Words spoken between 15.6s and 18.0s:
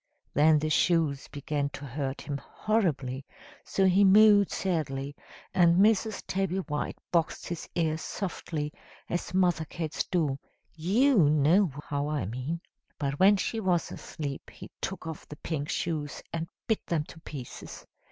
shoes and bit them to pieces.